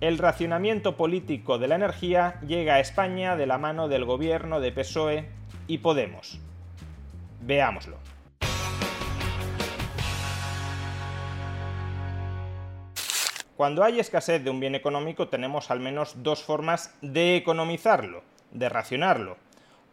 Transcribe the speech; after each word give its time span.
El 0.00 0.16
racionamiento 0.16 0.96
político 0.96 1.58
de 1.58 1.68
la 1.68 1.74
energía 1.74 2.40
llega 2.40 2.76
a 2.76 2.80
España 2.80 3.36
de 3.36 3.46
la 3.46 3.58
mano 3.58 3.86
del 3.86 4.06
gobierno 4.06 4.58
de 4.58 4.72
PSOE 4.72 5.28
y 5.66 5.76
Podemos. 5.76 6.40
Veámoslo. 7.42 7.98
Cuando 13.58 13.84
hay 13.84 14.00
escasez 14.00 14.42
de 14.42 14.48
un 14.48 14.58
bien 14.58 14.74
económico 14.74 15.28
tenemos 15.28 15.70
al 15.70 15.80
menos 15.80 16.22
dos 16.22 16.42
formas 16.42 16.96
de 17.02 17.36
economizarlo, 17.36 18.22
de 18.52 18.70
racionarlo, 18.70 19.36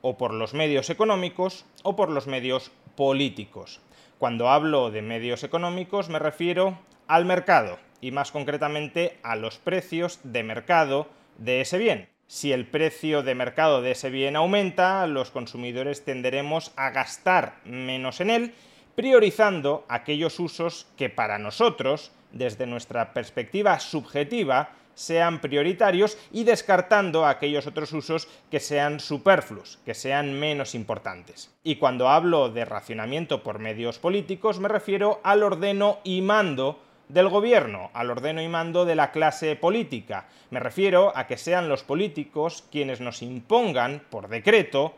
o 0.02 0.18
por 0.18 0.34
los 0.34 0.54
medios 0.54 0.90
económicos 0.90 1.66
o 1.84 1.98
por 1.98 2.10
los 2.10 2.28
medios 2.28 2.72
políticos. 2.96 3.82
Cuando 4.20 4.48
hablo 4.50 4.90
de 4.90 5.02
medios 5.02 5.44
económicos 5.44 6.08
me 6.08 6.20
refiero 6.20 6.80
al 7.08 7.26
mercado 7.26 7.78
y 8.02 8.12
más 8.12 8.32
concretamente 8.32 9.18
a 9.24 9.36
los 9.36 9.58
precios 9.58 10.20
de 10.24 10.44
mercado 10.44 11.08
de 11.38 11.62
ese 11.62 11.78
bien. 11.78 12.10
Si 12.28 12.52
el 12.52 12.68
precio 12.68 13.24
de 13.24 13.36
mercado 13.36 13.82
de 13.82 13.92
ese 13.92 14.10
bien 14.10 14.36
aumenta, 14.36 15.08
los 15.08 15.32
consumidores 15.32 16.04
tenderemos 16.04 16.74
a 16.76 16.90
gastar 16.90 17.62
menos 17.64 18.20
en 18.20 18.30
él, 18.30 18.54
priorizando 18.96 19.86
aquellos 19.88 20.40
usos 20.40 20.88
que 20.98 21.10
para 21.10 21.38
nosotros 21.38 22.12
desde 22.32 22.66
nuestra 22.66 23.14
perspectiva 23.14 23.80
subjetiva, 23.80 24.72
sean 24.94 25.42
prioritarios 25.42 26.18
y 26.32 26.44
descartando 26.44 27.28
aquellos 27.28 27.68
otros 27.68 27.94
usos 27.94 28.28
que 28.50 28.60
sean 28.60 29.00
superfluos, 29.00 29.78
que 29.86 29.94
sean 29.94 30.40
menos 30.40 30.74
importantes. 30.74 31.54
Y 31.64 31.76
cuando 31.76 32.10
hablo 32.10 32.50
de 32.50 32.66
racionamiento 32.66 33.44
por 33.44 33.60
medios 33.60 34.00
políticos 34.00 34.60
me 34.60 34.68
refiero 34.68 35.22
al 35.24 35.44
ordeno 35.44 36.00
y 36.04 36.22
mando 36.22 36.80
del 37.10 37.30
gobierno, 37.30 37.90
al 37.94 38.10
ordeno 38.12 38.42
y 38.42 38.48
mando 38.48 38.86
de 38.86 38.96
la 38.96 39.12
clase 39.12 39.56
política. 39.56 40.28
Me 40.50 40.60
refiero 40.60 41.14
a 41.16 41.28
que 41.28 41.38
sean 41.38 41.70
los 41.70 41.84
políticos 41.84 42.64
quienes 42.72 43.02
nos 43.02 43.22
impongan, 43.22 44.04
por 44.10 44.28
decreto, 44.28 44.94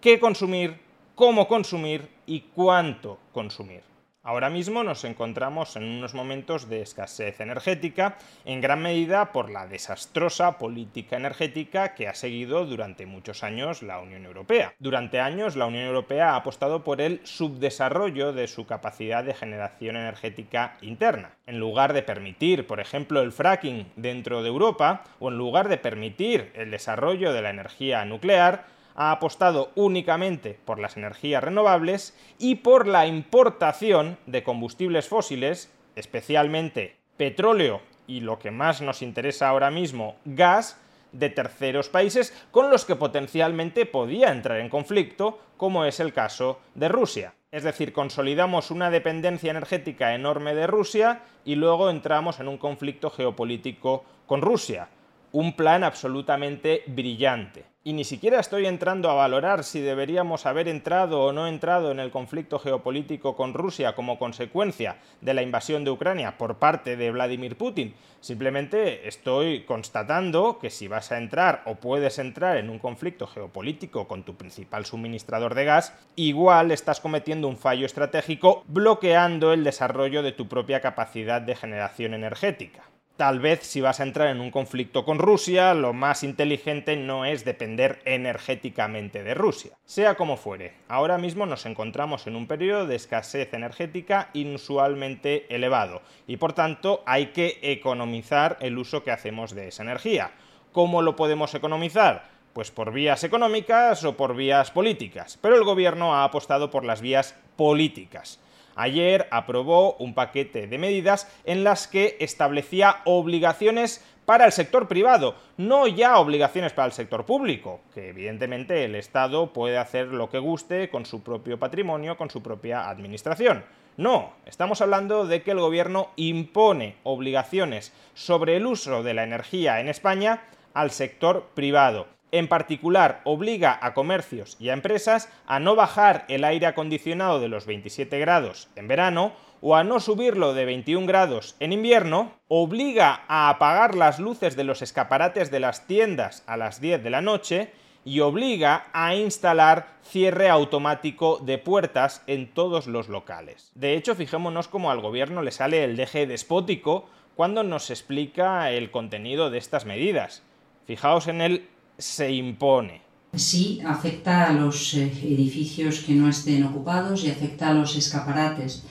qué 0.00 0.18
consumir, 0.18 0.80
cómo 1.14 1.48
consumir 1.48 2.08
y 2.26 2.40
cuánto 2.54 3.18
consumir. 3.32 3.89
Ahora 4.22 4.50
mismo 4.50 4.84
nos 4.84 5.04
encontramos 5.04 5.76
en 5.76 5.84
unos 5.84 6.12
momentos 6.12 6.68
de 6.68 6.82
escasez 6.82 7.40
energética, 7.40 8.18
en 8.44 8.60
gran 8.60 8.82
medida 8.82 9.32
por 9.32 9.48
la 9.48 9.66
desastrosa 9.66 10.58
política 10.58 11.16
energética 11.16 11.94
que 11.94 12.06
ha 12.06 12.14
seguido 12.14 12.66
durante 12.66 13.06
muchos 13.06 13.42
años 13.42 13.82
la 13.82 13.98
Unión 13.98 14.26
Europea. 14.26 14.74
Durante 14.78 15.20
años 15.20 15.56
la 15.56 15.64
Unión 15.64 15.86
Europea 15.86 16.32
ha 16.32 16.36
apostado 16.36 16.84
por 16.84 17.00
el 17.00 17.22
subdesarrollo 17.24 18.34
de 18.34 18.46
su 18.46 18.66
capacidad 18.66 19.24
de 19.24 19.32
generación 19.32 19.96
energética 19.96 20.76
interna. 20.82 21.30
En 21.46 21.58
lugar 21.58 21.94
de 21.94 22.02
permitir, 22.02 22.66
por 22.66 22.78
ejemplo, 22.78 23.22
el 23.22 23.32
fracking 23.32 23.90
dentro 23.96 24.42
de 24.42 24.48
Europa, 24.50 25.02
o 25.18 25.30
en 25.30 25.38
lugar 25.38 25.70
de 25.70 25.78
permitir 25.78 26.52
el 26.54 26.70
desarrollo 26.70 27.32
de 27.32 27.40
la 27.40 27.48
energía 27.48 28.04
nuclear, 28.04 28.66
ha 28.94 29.12
apostado 29.12 29.70
únicamente 29.74 30.58
por 30.64 30.78
las 30.78 30.96
energías 30.96 31.42
renovables 31.42 32.16
y 32.38 32.56
por 32.56 32.86
la 32.86 33.06
importación 33.06 34.18
de 34.26 34.42
combustibles 34.42 35.08
fósiles, 35.08 35.72
especialmente 35.96 36.96
petróleo 37.16 37.82
y 38.06 38.20
lo 38.20 38.38
que 38.38 38.50
más 38.50 38.80
nos 38.80 39.02
interesa 39.02 39.48
ahora 39.48 39.70
mismo, 39.70 40.16
gas, 40.24 40.80
de 41.12 41.28
terceros 41.28 41.88
países 41.88 42.34
con 42.50 42.70
los 42.70 42.84
que 42.84 42.96
potencialmente 42.96 43.86
podía 43.86 44.30
entrar 44.30 44.60
en 44.60 44.68
conflicto, 44.68 45.40
como 45.56 45.84
es 45.84 46.00
el 46.00 46.12
caso 46.12 46.60
de 46.74 46.88
Rusia. 46.88 47.34
Es 47.50 47.64
decir, 47.64 47.92
consolidamos 47.92 48.70
una 48.70 48.90
dependencia 48.90 49.50
energética 49.50 50.14
enorme 50.14 50.54
de 50.54 50.66
Rusia 50.66 51.22
y 51.44 51.56
luego 51.56 51.90
entramos 51.90 52.38
en 52.38 52.48
un 52.48 52.58
conflicto 52.58 53.10
geopolítico 53.10 54.04
con 54.26 54.40
Rusia. 54.40 54.88
Un 55.32 55.56
plan 55.56 55.82
absolutamente 55.84 56.84
brillante 56.86 57.69
y 57.82 57.94
ni 57.94 58.04
siquiera 58.04 58.38
estoy 58.38 58.66
entrando 58.66 59.08
a 59.08 59.14
valorar 59.14 59.64
si 59.64 59.80
deberíamos 59.80 60.44
haber 60.44 60.68
entrado 60.68 61.22
o 61.22 61.32
no 61.32 61.46
entrado 61.46 61.90
en 61.90 61.98
el 61.98 62.10
conflicto 62.10 62.58
geopolítico 62.58 63.36
con 63.36 63.54
Rusia 63.54 63.94
como 63.94 64.18
consecuencia 64.18 64.98
de 65.22 65.32
la 65.32 65.40
invasión 65.40 65.82
de 65.82 65.90
Ucrania 65.90 66.36
por 66.36 66.56
parte 66.56 66.96
de 66.96 67.10
Vladimir 67.10 67.56
Putin. 67.56 67.94
Simplemente 68.20 69.08
estoy 69.08 69.62
constatando 69.64 70.58
que 70.58 70.68
si 70.68 70.88
vas 70.88 71.10
a 71.10 71.16
entrar 71.16 71.62
o 71.64 71.76
puedes 71.76 72.18
entrar 72.18 72.58
en 72.58 72.68
un 72.68 72.78
conflicto 72.78 73.26
geopolítico 73.26 74.06
con 74.06 74.24
tu 74.24 74.34
principal 74.34 74.84
suministrador 74.84 75.54
de 75.54 75.64
gas, 75.64 75.94
igual 76.16 76.72
estás 76.72 77.00
cometiendo 77.00 77.48
un 77.48 77.56
fallo 77.56 77.86
estratégico 77.86 78.62
bloqueando 78.68 79.54
el 79.54 79.64
desarrollo 79.64 80.22
de 80.22 80.32
tu 80.32 80.48
propia 80.48 80.82
capacidad 80.82 81.40
de 81.40 81.56
generación 81.56 82.12
energética. 82.12 82.82
Tal 83.20 83.38
vez 83.38 83.64
si 83.64 83.82
vas 83.82 84.00
a 84.00 84.04
entrar 84.04 84.28
en 84.28 84.40
un 84.40 84.50
conflicto 84.50 85.04
con 85.04 85.18
Rusia, 85.18 85.74
lo 85.74 85.92
más 85.92 86.22
inteligente 86.22 86.96
no 86.96 87.26
es 87.26 87.44
depender 87.44 88.00
energéticamente 88.06 89.22
de 89.22 89.34
Rusia. 89.34 89.72
Sea 89.84 90.14
como 90.14 90.38
fuere, 90.38 90.72
ahora 90.88 91.18
mismo 91.18 91.44
nos 91.44 91.66
encontramos 91.66 92.26
en 92.26 92.34
un 92.34 92.46
periodo 92.46 92.86
de 92.86 92.96
escasez 92.96 93.52
energética 93.52 94.30
inusualmente 94.32 95.54
elevado 95.54 96.00
y 96.26 96.38
por 96.38 96.54
tanto 96.54 97.02
hay 97.04 97.26
que 97.26 97.58
economizar 97.60 98.56
el 98.62 98.78
uso 98.78 99.04
que 99.04 99.10
hacemos 99.10 99.54
de 99.54 99.68
esa 99.68 99.82
energía. 99.82 100.30
¿Cómo 100.72 101.02
lo 101.02 101.14
podemos 101.14 101.54
economizar? 101.54 102.30
Pues 102.54 102.70
por 102.70 102.90
vías 102.90 103.22
económicas 103.22 104.02
o 104.02 104.16
por 104.16 104.34
vías 104.34 104.70
políticas, 104.70 105.38
pero 105.42 105.56
el 105.56 105.64
gobierno 105.64 106.14
ha 106.14 106.24
apostado 106.24 106.70
por 106.70 106.86
las 106.86 107.02
vías 107.02 107.38
políticas 107.56 108.40
ayer 108.80 109.28
aprobó 109.30 109.94
un 109.94 110.14
paquete 110.14 110.66
de 110.66 110.78
medidas 110.78 111.28
en 111.44 111.64
las 111.64 111.86
que 111.86 112.16
establecía 112.20 113.02
obligaciones 113.04 114.04
para 114.24 114.46
el 114.46 114.52
sector 114.52 114.88
privado, 114.88 115.34
no 115.56 115.86
ya 115.86 116.18
obligaciones 116.18 116.72
para 116.72 116.86
el 116.86 116.92
sector 116.92 117.26
público, 117.26 117.80
que 117.92 118.10
evidentemente 118.10 118.84
el 118.84 118.94
Estado 118.94 119.52
puede 119.52 119.76
hacer 119.76 120.06
lo 120.08 120.30
que 120.30 120.38
guste 120.38 120.88
con 120.88 121.04
su 121.04 121.22
propio 121.22 121.58
patrimonio, 121.58 122.16
con 122.16 122.30
su 122.30 122.42
propia 122.42 122.88
administración. 122.88 123.64
No, 123.96 124.32
estamos 124.46 124.80
hablando 124.80 125.26
de 125.26 125.42
que 125.42 125.50
el 125.50 125.58
gobierno 125.58 126.10
impone 126.16 126.96
obligaciones 127.02 127.92
sobre 128.14 128.56
el 128.56 128.66
uso 128.66 129.02
de 129.02 129.14
la 129.14 129.24
energía 129.24 129.80
en 129.80 129.88
España 129.88 130.44
al 130.74 130.90
sector 130.90 131.50
privado. 131.54 132.06
En 132.32 132.48
particular, 132.48 133.20
obliga 133.24 133.78
a 133.80 133.92
comercios 133.94 134.56
y 134.60 134.68
a 134.68 134.72
empresas 134.72 135.28
a 135.46 135.58
no 135.58 135.74
bajar 135.74 136.24
el 136.28 136.44
aire 136.44 136.66
acondicionado 136.66 137.40
de 137.40 137.48
los 137.48 137.66
27 137.66 138.18
grados 138.18 138.68
en 138.76 138.88
verano 138.88 139.32
o 139.60 139.76
a 139.76 139.84
no 139.84 140.00
subirlo 140.00 140.54
de 140.54 140.64
21 140.64 141.06
grados 141.06 141.56
en 141.60 141.72
invierno, 141.72 142.32
obliga 142.48 143.24
a 143.28 143.50
apagar 143.50 143.94
las 143.94 144.18
luces 144.18 144.56
de 144.56 144.64
los 144.64 144.80
escaparates 144.82 145.50
de 145.50 145.60
las 145.60 145.86
tiendas 145.86 146.42
a 146.46 146.56
las 146.56 146.80
10 146.80 147.02
de 147.02 147.10
la 147.10 147.20
noche 147.20 147.72
y 148.04 148.20
obliga 148.20 148.86
a 148.92 149.14
instalar 149.14 149.98
cierre 150.02 150.48
automático 150.48 151.38
de 151.38 151.58
puertas 151.58 152.22
en 152.26 152.52
todos 152.52 152.86
los 152.86 153.08
locales. 153.08 153.70
De 153.74 153.94
hecho, 153.94 154.14
fijémonos 154.14 154.68
cómo 154.68 154.90
al 154.90 155.00
gobierno 155.00 155.42
le 155.42 155.50
sale 155.50 155.84
el 155.84 155.96
deje 155.96 156.26
despótico 156.26 157.06
cuando 157.36 157.62
nos 157.62 157.90
explica 157.90 158.70
el 158.70 158.90
contenido 158.90 159.50
de 159.50 159.58
estas 159.58 159.84
medidas. 159.84 160.42
Fijaos 160.86 161.28
en 161.28 161.40
el 161.40 161.68
se 162.00 162.32
impone. 162.32 163.02
Sí, 163.34 163.80
afecta 163.86 164.48
a 164.48 164.52
los 164.52 164.94
eh, 164.94 165.04
edificios 165.22 166.00
que 166.00 166.14
no 166.14 166.28
estén 166.28 166.64
ocupados 166.64 167.24
y 167.24 167.30
afecta 167.30 167.70
a 167.70 167.74
los 167.74 167.96
escaparates. 167.96 168.84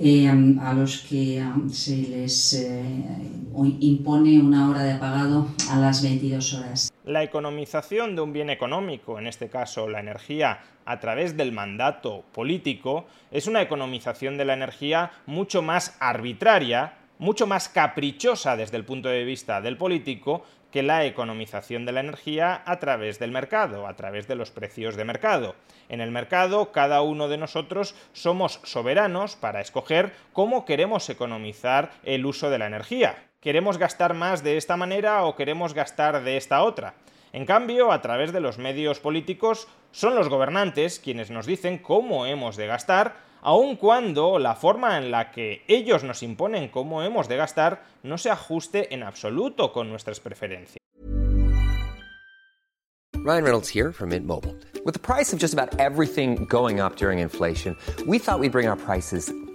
Eh, 0.00 0.26
a 0.26 0.72
los 0.72 1.02
que 1.02 1.44
se 1.70 1.96
les 1.96 2.54
eh, 2.54 2.82
impone 3.80 4.40
una 4.40 4.70
hora 4.70 4.82
de 4.82 4.92
apagado 4.92 5.48
a 5.70 5.78
las 5.78 6.02
22 6.02 6.54
horas. 6.54 6.92
La 7.04 7.22
economización 7.22 8.16
de 8.16 8.22
un 8.22 8.32
bien 8.32 8.48
económico, 8.48 9.18
en 9.18 9.26
este 9.26 9.50
caso 9.50 9.88
la 9.88 10.00
energía, 10.00 10.60
a 10.86 10.98
través 10.98 11.36
del 11.36 11.52
mandato 11.52 12.24
político, 12.32 13.04
es 13.30 13.46
una 13.46 13.60
economización 13.60 14.38
de 14.38 14.46
la 14.46 14.54
energía 14.54 15.12
mucho 15.26 15.60
más 15.60 15.96
arbitraria 16.00 16.94
mucho 17.22 17.46
más 17.46 17.68
caprichosa 17.68 18.56
desde 18.56 18.76
el 18.76 18.84
punto 18.84 19.08
de 19.08 19.22
vista 19.22 19.60
del 19.60 19.76
político 19.76 20.44
que 20.72 20.82
la 20.82 21.04
economización 21.04 21.84
de 21.84 21.92
la 21.92 22.00
energía 22.00 22.62
a 22.66 22.80
través 22.80 23.18
del 23.18 23.30
mercado, 23.30 23.86
a 23.86 23.94
través 23.94 24.26
de 24.26 24.34
los 24.34 24.50
precios 24.50 24.96
de 24.96 25.04
mercado. 25.04 25.54
En 25.88 26.00
el 26.00 26.10
mercado, 26.10 26.72
cada 26.72 27.02
uno 27.02 27.28
de 27.28 27.36
nosotros 27.36 27.94
somos 28.12 28.58
soberanos 28.64 29.36
para 29.36 29.60
escoger 29.60 30.12
cómo 30.32 30.64
queremos 30.64 31.08
economizar 31.10 31.92
el 32.02 32.26
uso 32.26 32.50
de 32.50 32.58
la 32.58 32.66
energía. 32.66 33.28
¿Queremos 33.40 33.76
gastar 33.76 34.14
más 34.14 34.42
de 34.42 34.56
esta 34.56 34.76
manera 34.76 35.24
o 35.24 35.36
queremos 35.36 35.74
gastar 35.74 36.24
de 36.24 36.36
esta 36.36 36.62
otra? 36.62 36.94
En 37.32 37.44
cambio, 37.46 37.92
a 37.92 38.00
través 38.00 38.32
de 38.32 38.40
los 38.40 38.58
medios 38.58 38.98
políticos, 39.00 39.68
son 39.90 40.14
los 40.14 40.28
gobernantes 40.28 40.98
quienes 40.98 41.30
nos 41.30 41.46
dicen 41.46 41.78
cómo 41.78 42.24
hemos 42.26 42.56
de 42.56 42.66
gastar, 42.66 43.16
aun 43.42 43.76
cuando 43.76 44.38
la 44.38 44.54
forma 44.54 44.96
en 44.96 45.10
la 45.10 45.30
que 45.30 45.62
ellos 45.68 46.04
nos 46.04 46.22
imponen 46.22 46.68
cómo 46.68 47.02
hemos 47.02 47.28
de 47.28 47.36
gastar 47.36 47.84
no 48.02 48.16
se 48.16 48.30
ajuste 48.30 48.94
en 48.94 49.02
absoluto 49.02 49.72
con 49.72 49.90
nuestras 49.90 50.20
preferencias. 50.20 50.78
Ryan 53.24 53.44
Reynolds 53.44 53.68
here 53.68 53.92
from 53.92 54.08
Mint 54.08 54.26
Mobile. 54.26 54.56
With 54.84 54.94
the 54.94 55.00
price 55.00 55.32
of 55.32 55.38
just 55.38 55.54
about 55.54 55.78
everything 55.78 56.44
going 56.46 56.80
up 56.80 56.96
during 56.96 57.20
inflation, 57.20 57.76
we 58.04 58.18
thought 58.18 58.40
we'd 58.40 58.50
bring 58.50 58.66
our 58.66 58.76
prices 58.76 59.32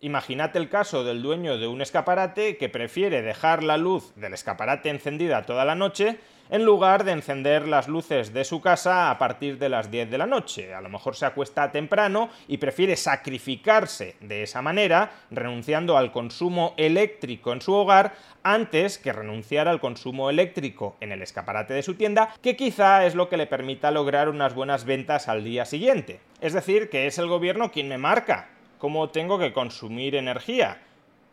Imagínate 0.00 0.58
el 0.58 0.68
caso 0.68 1.04
del 1.04 1.22
dueño 1.22 1.58
de 1.58 1.66
un 1.66 1.80
escaparate 1.80 2.56
que 2.56 2.68
prefiere 2.68 3.22
dejar 3.22 3.62
la 3.62 3.76
luz 3.76 4.14
del 4.16 4.34
escaparate 4.34 4.90
encendida 4.90 5.46
toda 5.46 5.64
la 5.64 5.74
noche 5.74 6.18
en 6.50 6.64
lugar 6.64 7.04
de 7.04 7.12
encender 7.12 7.66
las 7.66 7.88
luces 7.88 8.32
de 8.32 8.44
su 8.44 8.60
casa 8.60 9.10
a 9.10 9.18
partir 9.18 9.58
de 9.58 9.68
las 9.68 9.90
10 9.90 10.10
de 10.10 10.18
la 10.18 10.26
noche. 10.26 10.74
A 10.74 10.80
lo 10.80 10.88
mejor 10.88 11.16
se 11.16 11.26
acuesta 11.26 11.72
temprano 11.72 12.30
y 12.48 12.58
prefiere 12.58 12.96
sacrificarse 12.96 14.16
de 14.20 14.42
esa 14.42 14.62
manera, 14.62 15.10
renunciando 15.30 15.96
al 15.96 16.12
consumo 16.12 16.74
eléctrico 16.76 17.52
en 17.52 17.60
su 17.60 17.74
hogar 17.74 18.14
antes 18.42 18.98
que 18.98 19.12
renunciar 19.12 19.66
al 19.66 19.80
consumo 19.80 20.30
eléctrico 20.30 20.96
en 21.00 21.12
el 21.12 21.22
escaparate 21.22 21.74
de 21.74 21.82
su 21.82 21.94
tienda, 21.94 22.32
que 22.42 22.56
quizá 22.56 23.06
es 23.06 23.14
lo 23.14 23.28
que 23.28 23.36
le 23.36 23.46
permita 23.46 23.90
lograr 23.90 24.28
unas 24.28 24.54
buenas 24.54 24.84
ventas 24.84 25.28
al 25.28 25.42
día 25.42 25.64
siguiente. 25.64 26.20
Es 26.40 26.52
decir, 26.52 26.90
que 26.90 27.06
es 27.06 27.18
el 27.18 27.26
gobierno 27.26 27.72
quien 27.72 27.88
me 27.88 27.98
marca 27.98 28.50
cómo 28.78 29.10
tengo 29.10 29.38
que 29.38 29.52
consumir 29.52 30.14
energía. 30.14 30.82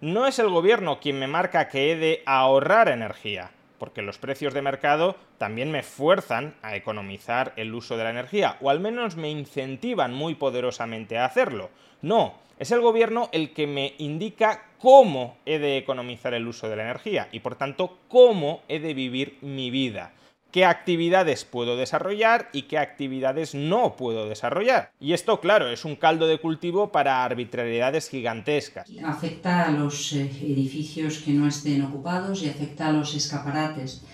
No 0.02 0.28
es 0.28 0.40
el 0.40 0.50
gobierno 0.50 1.00
quien 1.00 1.20
me 1.20 1.28
marca 1.28 1.70
que 1.70 1.92
he 1.92 1.96
de 1.96 2.24
ahorrar 2.26 2.90
energía, 2.90 3.52
porque 3.78 4.02
los 4.02 4.18
precios 4.18 4.54
de 4.54 4.62
mercado 4.62 5.16
también 5.38 5.72
me 5.72 5.84
fuerzan 5.84 6.56
a 6.62 6.76
economizar 6.76 7.54
el 7.56 7.74
uso 7.74 7.98
de 7.98 8.04
la 8.04 8.10
energía, 8.10 8.58
o 8.62 8.70
al 8.70 8.80
menos 8.80 9.16
me 9.16 9.30
incentivan 9.30 10.14
muy 10.14 10.36
poderosamente 10.36 11.18
a 11.18 11.26
hacerlo. 11.26 11.70
No, 12.02 12.36
es 12.60 12.72
el 12.72 12.82
gobierno 12.82 13.30
el 13.32 13.54
que 13.54 13.68
me 13.68 13.96
indica 13.98 14.66
cómo 14.78 15.38
he 15.46 15.60
de 15.60 15.78
economizar 15.78 16.34
el 16.34 16.48
uso 16.48 16.70
de 16.70 16.76
la 16.76 16.84
energía 16.84 17.30
y 17.32 17.40
por 17.40 17.56
tanto 17.56 18.00
cómo 18.08 18.62
he 18.68 18.80
de 18.80 18.94
vivir 18.94 19.38
mi 19.42 19.72
vida 19.72 20.14
qué 20.54 20.66
actividades 20.66 21.46
puedo 21.46 21.76
desarrollar 21.76 22.50
y 22.54 22.64
qué 22.64 22.78
actividades 22.78 23.56
no 23.56 23.98
puedo 23.98 24.30
desarrollar. 24.30 24.92
Y 25.00 25.14
esto, 25.14 25.42
claro, 25.42 25.68
es 25.68 25.84
un 25.84 25.96
caldo 25.96 26.28
de 26.28 26.38
cultivo 26.38 26.92
para 26.92 27.26
arbitrariedades 27.26 28.08
gigantescas. 28.08 28.88
Afecta 29.04 29.68
a 29.68 29.72
los 29.72 30.14
eh, 30.14 30.30
edificios 30.44 31.18
que 31.18 31.32
no 31.32 31.48
estén 31.48 31.82
ocupados 31.82 32.44
y 32.44 32.50
afecta 32.50 32.88
a 32.88 32.92
los 32.94 33.16
escaparates. 33.16 34.06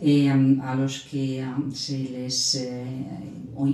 eh, 0.00 0.30
a 0.62 0.74
los 0.76 1.00
que 1.10 1.42
um, 1.42 1.72
se 1.72 1.98
les 1.98 2.54
eh, 2.54 2.84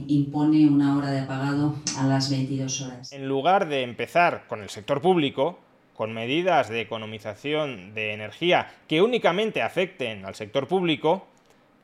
impone 0.09 0.67
una 0.67 0.97
hora 0.97 1.11
de 1.11 1.21
apagado 1.21 1.77
a 1.99 2.07
las 2.07 2.31
22 2.31 2.81
horas. 2.81 3.13
En 3.13 3.29
lugar 3.29 3.69
de 3.69 3.83
empezar 3.83 4.45
con 4.49 4.63
el 4.63 4.71
sector 4.71 5.03
público, 5.03 5.59
con 5.93 6.15
medidas 6.15 6.69
de 6.69 6.81
economización 6.81 7.93
de 7.95 8.15
energía 8.15 8.69
que 8.89 9.03
únicamente 9.03 9.61
afecten 9.61 10.25
al 10.25 10.35
sector 10.35 10.67
público, 10.67 11.29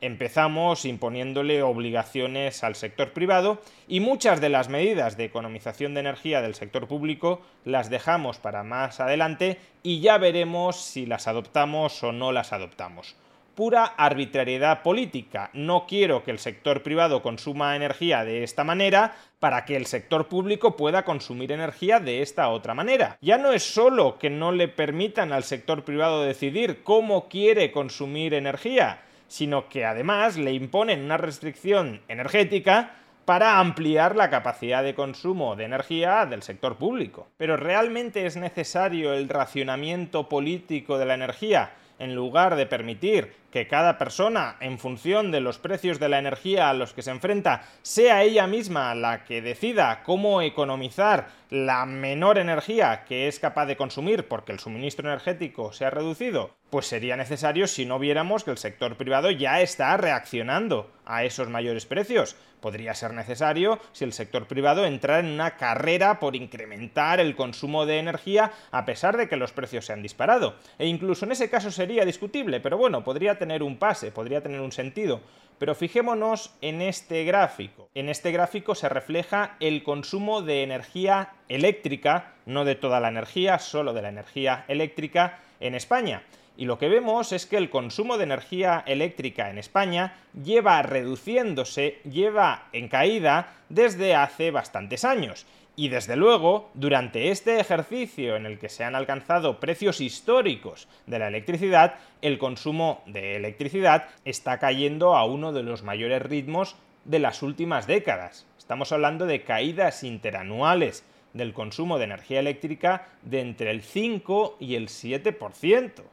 empezamos 0.01 0.83
imponiéndole 0.85 1.61
obligaciones 1.61 2.63
al 2.63 2.75
sector 2.75 3.13
privado 3.13 3.61
y 3.87 3.99
muchas 3.99 4.41
de 4.41 4.49
las 4.49 4.67
medidas 4.67 5.15
de 5.15 5.25
economización 5.25 5.93
de 5.93 6.01
energía 6.01 6.41
del 6.41 6.55
sector 6.55 6.87
público 6.87 7.41
las 7.63 7.89
dejamos 7.89 8.39
para 8.39 8.63
más 8.63 8.99
adelante 8.99 9.59
y 9.83 10.01
ya 10.01 10.17
veremos 10.17 10.75
si 10.75 11.05
las 11.05 11.27
adoptamos 11.27 12.03
o 12.03 12.11
no 12.11 12.31
las 12.31 12.51
adoptamos. 12.51 13.15
Pura 13.55 13.83
arbitrariedad 13.83 14.81
política. 14.81 15.49
No 15.53 15.85
quiero 15.85 16.23
que 16.23 16.31
el 16.31 16.39
sector 16.39 16.83
privado 16.83 17.21
consuma 17.21 17.75
energía 17.75 18.23
de 18.23 18.43
esta 18.43 18.63
manera 18.63 19.13
para 19.39 19.65
que 19.65 19.75
el 19.75 19.85
sector 19.85 20.29
público 20.29 20.77
pueda 20.77 21.03
consumir 21.03 21.51
energía 21.51 21.99
de 21.99 22.21
esta 22.21 22.47
otra 22.47 22.73
manera. 22.73 23.17
Ya 23.21 23.37
no 23.37 23.51
es 23.51 23.63
solo 23.63 24.17
que 24.17 24.29
no 24.29 24.53
le 24.53 24.69
permitan 24.69 25.33
al 25.33 25.43
sector 25.43 25.83
privado 25.83 26.23
decidir 26.23 26.81
cómo 26.83 27.27
quiere 27.27 27.73
consumir 27.73 28.33
energía, 28.33 29.01
sino 29.31 29.69
que 29.69 29.85
además 29.85 30.35
le 30.35 30.51
imponen 30.51 31.05
una 31.05 31.15
restricción 31.15 32.01
energética 32.09 32.95
para 33.23 33.59
ampliar 33.59 34.17
la 34.17 34.29
capacidad 34.29 34.83
de 34.83 34.93
consumo 34.93 35.55
de 35.55 35.63
energía 35.63 36.25
del 36.25 36.43
sector 36.43 36.75
público. 36.75 37.29
Pero 37.37 37.55
¿realmente 37.55 38.25
es 38.25 38.35
necesario 38.35 39.13
el 39.13 39.29
racionamiento 39.29 40.27
político 40.27 40.97
de 40.97 41.05
la 41.05 41.13
energía 41.13 41.71
en 41.97 42.13
lugar 42.13 42.57
de 42.57 42.65
permitir 42.65 43.33
que 43.51 43.67
cada 43.67 43.97
persona, 43.97 44.57
en 44.59 44.77
función 44.77 45.31
de 45.31 45.39
los 45.39 45.59
precios 45.59 45.97
de 45.97 46.09
la 46.09 46.19
energía 46.19 46.69
a 46.69 46.73
los 46.73 46.91
que 46.91 47.01
se 47.01 47.11
enfrenta, 47.11 47.63
sea 47.83 48.23
ella 48.23 48.47
misma 48.47 48.93
la 48.95 49.23
que 49.23 49.41
decida 49.41 50.03
cómo 50.03 50.41
economizar 50.41 51.29
la 51.49 51.85
menor 51.85 52.37
energía 52.37 53.05
que 53.05 53.29
es 53.29 53.39
capaz 53.39 53.65
de 53.67 53.77
consumir 53.77 54.27
porque 54.27 54.51
el 54.51 54.59
suministro 54.59 55.07
energético 55.07 55.71
se 55.71 55.85
ha 55.85 55.89
reducido, 55.89 56.57
pues 56.71 56.87
sería 56.87 57.17
necesario 57.17 57.67
si 57.67 57.85
no 57.85 57.99
viéramos 57.99 58.45
que 58.45 58.51
el 58.51 58.57
sector 58.57 58.95
privado 58.95 59.29
ya 59.29 59.61
está 59.61 59.95
reaccionando 59.97 60.89
a 61.05 61.25
esos 61.25 61.49
mayores 61.49 61.85
precios. 61.85 62.37
Podría 62.61 62.93
ser 62.93 63.13
necesario 63.13 63.77
si 63.91 64.05
el 64.05 64.13
sector 64.13 64.47
privado 64.47 64.85
entrara 64.85 65.19
en 65.19 65.33
una 65.33 65.57
carrera 65.57 66.19
por 66.19 66.35
incrementar 66.35 67.19
el 67.19 67.35
consumo 67.35 67.85
de 67.85 67.99
energía 67.99 68.53
a 68.71 68.85
pesar 68.85 69.17
de 69.17 69.27
que 69.27 69.35
los 69.35 69.51
precios 69.51 69.85
se 69.85 69.91
han 69.91 70.01
disparado. 70.01 70.55
E 70.79 70.87
incluso 70.87 71.25
en 71.25 71.33
ese 71.33 71.49
caso 71.49 71.71
sería 71.71 72.05
discutible, 72.05 72.61
pero 72.61 72.77
bueno, 72.77 73.03
podría 73.03 73.37
tener 73.37 73.63
un 73.63 73.77
pase, 73.77 74.11
podría 74.11 74.41
tener 74.41 74.61
un 74.61 74.71
sentido. 74.71 75.19
Pero 75.57 75.75
fijémonos 75.75 76.55
en 76.61 76.81
este 76.81 77.25
gráfico. 77.25 77.89
En 77.93 78.07
este 78.07 78.31
gráfico 78.31 78.75
se 78.75 78.87
refleja 78.87 79.57
el 79.59 79.83
consumo 79.83 80.41
de 80.41 80.63
energía 80.63 81.33
eléctrica, 81.49 82.33
no 82.45 82.63
de 82.63 82.75
toda 82.75 83.01
la 83.01 83.09
energía, 83.09 83.59
solo 83.59 83.91
de 83.91 84.03
la 84.03 84.09
energía 84.09 84.63
eléctrica 84.69 85.39
en 85.59 85.75
España. 85.75 86.23
Y 86.61 86.65
lo 86.65 86.77
que 86.77 86.89
vemos 86.89 87.31
es 87.31 87.47
que 87.47 87.57
el 87.57 87.71
consumo 87.71 88.19
de 88.19 88.25
energía 88.25 88.83
eléctrica 88.85 89.49
en 89.49 89.57
España 89.57 90.13
lleva 90.43 90.79
reduciéndose, 90.83 91.97
lleva 92.03 92.67
en 92.71 92.87
caída 92.87 93.55
desde 93.69 94.13
hace 94.13 94.51
bastantes 94.51 95.03
años. 95.03 95.47
Y 95.75 95.89
desde 95.89 96.15
luego, 96.15 96.69
durante 96.75 97.31
este 97.31 97.59
ejercicio 97.59 98.35
en 98.35 98.45
el 98.45 98.59
que 98.59 98.69
se 98.69 98.83
han 98.83 98.93
alcanzado 98.93 99.59
precios 99.59 100.01
históricos 100.01 100.87
de 101.07 101.17
la 101.17 101.29
electricidad, 101.29 101.95
el 102.21 102.37
consumo 102.37 103.01
de 103.07 103.37
electricidad 103.37 104.09
está 104.23 104.59
cayendo 104.59 105.15
a 105.15 105.25
uno 105.25 105.53
de 105.53 105.63
los 105.63 105.81
mayores 105.81 106.21
ritmos 106.21 106.75
de 107.05 107.17
las 107.17 107.41
últimas 107.41 107.87
décadas. 107.87 108.45
Estamos 108.59 108.91
hablando 108.91 109.25
de 109.25 109.41
caídas 109.41 110.03
interanuales 110.03 111.03
del 111.33 111.53
consumo 111.53 111.97
de 111.97 112.03
energía 112.03 112.39
eléctrica 112.39 113.07
de 113.23 113.41
entre 113.41 113.71
el 113.71 113.81
5 113.81 114.57
y 114.59 114.75
el 114.75 114.89
7%. 114.89 116.03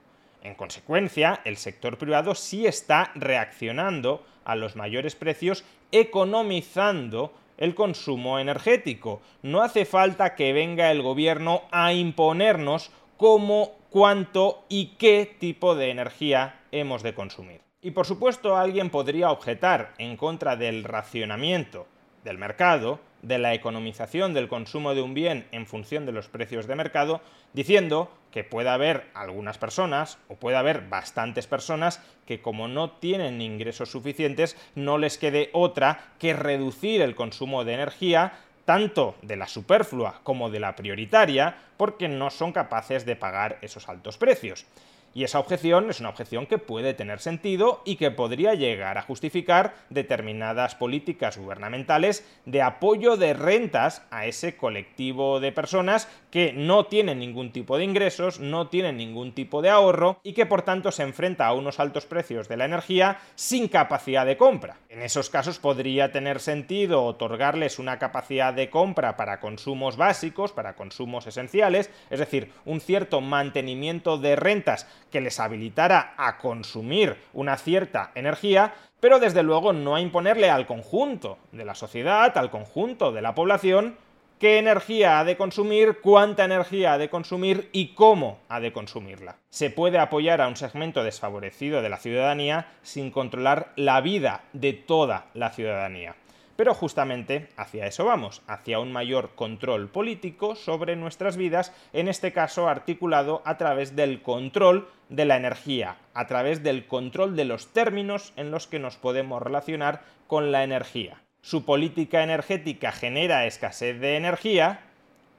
En 0.43 0.55
consecuencia, 0.55 1.41
el 1.45 1.57
sector 1.57 1.99
privado 1.99 2.35
sí 2.35 2.67
está 2.67 3.11
reaccionando 3.15 4.25
a 4.45 4.57
los 4.57 4.77
mayores 4.77 5.15
precios 5.15 5.65
economizando 5.93 7.33
el 7.57 7.75
consumo 7.75 8.39
energético. 8.39 9.21
No 9.43 9.63
hace 9.63 9.85
falta 9.85 10.35
que 10.35 10.53
venga 10.53 10.91
el 10.91 11.03
gobierno 11.03 11.63
a 11.71 11.93
imponernos 11.93 12.91
cómo, 13.17 13.73
cuánto 13.91 14.65
y 14.69 14.97
qué 14.99 15.37
tipo 15.39 15.75
de 15.75 15.91
energía 15.91 16.61
hemos 16.71 17.03
de 17.03 17.15
consumir. 17.15 17.61
Y 17.83 17.91
por 17.91 18.07
supuesto 18.07 18.57
alguien 18.57 18.91
podría 18.91 19.31
objetar 19.31 19.95
en 19.99 20.17
contra 20.17 20.57
del 20.57 20.85
racionamiento 20.85 21.87
del 22.25 22.39
mercado, 22.39 23.01
de 23.23 23.39
la 23.39 23.55
economización 23.55 24.35
del 24.35 24.49
consumo 24.49 24.95
de 24.95 25.03
un 25.03 25.15
bien 25.15 25.47
en 25.53 25.67
función 25.67 26.07
de 26.07 26.13
los 26.13 26.29
precios 26.29 26.67
de 26.67 26.77
mercado, 26.77 27.21
diciendo 27.53 28.13
que 28.31 28.45
puede 28.45 28.69
haber 28.69 29.07
algunas 29.15 29.59
personas, 29.59 30.19
o 30.29 30.37
puede 30.37 30.57
haber 30.57 30.89
bastantes 30.89 31.47
personas, 31.47 32.03
que 32.27 32.41
como 32.41 32.69
no 32.69 32.93
tienen 32.93 33.41
ingresos 33.41 33.91
suficientes, 33.91 34.57
no 34.75 34.99
les 34.99 35.19
quede 35.19 35.51
otra 35.53 36.13
que 36.19 36.35
reducir 36.35 37.01
el 37.01 37.15
consumo 37.15 37.65
de 37.65 37.75
energía, 37.75 38.33
tanto 38.65 39.17
de 39.23 39.37
la 39.37 39.49
superflua 39.49 40.21
como 40.23 40.51
de 40.51 40.61
la 40.61 40.77
prioritaria, 40.77 41.57
porque 41.77 42.09
no 42.09 42.31
son 42.31 42.53
capaces 42.53 43.07
de 43.07 43.17
pagar 43.17 43.59
esos 43.63 43.89
altos 43.89 44.19
precios. 44.19 44.67
Y 45.15 45.25
esa 45.25 45.41
objeción 45.41 45.91
es 45.91 46.01
una 46.01 46.11
objeción 46.11 46.47
que 46.47 46.59
puede 46.59 46.95
tener 46.95 47.21
sentido 47.21 47.83
y 47.85 47.97
que 47.97 48.11
podría 48.11 48.55
llegar 48.55 48.99
a 48.99 49.03
justificar 49.03 49.75
determinadas 49.91 50.75
políticas 50.75 51.39
gubernamentales 51.39 52.27
de 52.45 52.63
apoyo 52.63 53.17
de 53.17 53.35
rentas 53.35 54.03
a 54.11 54.27
ese 54.27 54.57
colectivo 54.57 55.41
de 55.41 55.53
personas 55.53 56.09
que 56.31 56.53
no 56.53 56.87
tienen 56.87 57.19
ningún 57.19 57.53
tipo 57.53 57.79
de 57.79 57.85
ingresos, 57.85 58.41
no 58.41 58.69
tienen 58.69 58.97
ningún 58.97 59.33
tipo 59.33 59.63
de 59.63 59.71
ahorro 59.71 60.21
y 60.23 60.35
que 60.35 60.47
por 60.47 60.63
tanto 60.63 60.93
se 60.93 61.03
enfrenta 61.03 61.47
a 61.47 61.55
unos 61.55 61.81
altos 61.81 62.07
precios 62.07 62.49
de 62.49 62.57
la 62.57 62.67
energía 62.67 63.19
sin 63.35 63.69
capacidad 63.69 64.27
de 64.27 64.37
compra. 64.37 64.77
En 64.89 65.03
esos 65.03 65.31
casos 65.31 65.59
podría 65.59 66.13
tener 66.13 66.41
sentido 66.41 67.05
otorgarles 67.05 67.79
una 67.79 67.99
capacidad 67.99 68.53
de 68.53 68.71
compra 68.71 69.17
para 69.17 69.41
consumos 69.41 69.97
básicos, 69.97 70.53
para 70.53 70.77
consumos 70.77 71.27
esenciales, 71.27 71.91
es 72.11 72.19
decir, 72.19 72.53
un 72.65 72.81
cierto 72.81 73.21
mantenimiento 73.21 74.19
de 74.19 74.37
rentas 74.37 74.87
que 75.11 75.21
les 75.21 75.41
habilitara 75.41 76.15
a 76.17 76.39
consumir 76.39 77.17
una 77.33 77.57
cierta 77.57 78.13
energía, 78.15 78.75
pero 79.01 79.19
desde 79.19 79.43
luego 79.43 79.73
no 79.73 79.95
a 79.95 80.01
imponerle 80.01 80.51
al 80.51 80.67
conjunto 80.67 81.39
de 81.53 81.65
la 81.65 81.75
sociedad, 81.75 82.37
al 82.37 82.51
conjunto 82.51 83.13
de 83.13 83.23
la 83.23 83.35
población, 83.35 83.97
qué 84.39 84.59
energía 84.59 85.19
ha 85.19 85.25
de 85.25 85.37
consumir, 85.37 85.99
cuánta 86.01 86.45
energía 86.45 86.93
ha 86.93 86.99
de 86.99 87.11
consumir 87.11 87.69
y 87.73 87.95
cómo 87.95 88.39
ha 88.49 88.61
de 88.61 88.73
consumirla. 88.73 89.37
Se 89.51 89.71
puede 89.71 89.99
apoyar 89.99 90.41
a 90.41 90.49
un 90.49 90.57
segmento 90.57 91.03
desfavorecido 91.03 91.83
de 91.83 91.89
la 91.89 91.97
ciudadanía 91.99 92.67
sin 92.83 93.11
controlar 93.11 93.73
la 93.77 94.01
vida 94.01 94.45
de 94.53 94.73
toda 94.73 95.27
la 95.35 95.51
ciudadanía. 95.51 96.15
Pero 96.59 96.75
justamente 96.75 97.51
hacia 97.57 97.87
eso 97.87 98.05
vamos, 98.05 98.43
hacia 98.49 98.81
un 98.81 98.91
mayor 98.91 99.37
control 99.37 99.87
político 99.87 100.57
sobre 100.57 100.97
nuestras 100.97 101.37
vidas, 101.37 101.73
en 101.93 102.09
este 102.09 102.33
caso 102.33 102.69
articulado 102.69 103.43
a 103.45 103.57
través 103.59 103.95
del 103.95 104.23
control 104.23 104.89
de 105.09 105.25
la 105.25 105.37
energía, 105.37 105.99
a 106.15 106.27
través 106.27 106.65
del 106.65 106.89
control 106.89 107.37
de 107.37 107.45
los 107.45 107.73
términos 107.73 108.33
en 108.35 108.51
los 108.51 108.67
que 108.67 108.81
nos 108.81 108.97
podemos 108.97 109.41
relacionar 109.41 110.03
con 110.27 110.51
la 110.51 110.65
energía. 110.65 111.23
Su 111.43 111.65
política 111.65 112.25
energética 112.25 112.91
genera 112.91 113.47
escasez 113.47 114.01
de 114.01 114.17
energía 114.17 114.81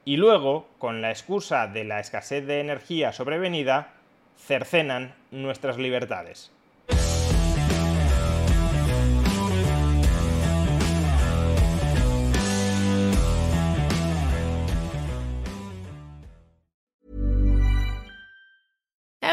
y 0.06 0.16
luego, 0.16 0.68
con 0.78 1.02
la 1.02 1.10
excusa 1.10 1.66
de 1.66 1.84
la 1.84 2.00
escasez 2.00 2.46
de 2.46 2.60
energía 2.60 3.12
sobrevenida, 3.12 3.92
cercenan 4.38 5.14
nuestras 5.30 5.76
libertades. 5.76 6.50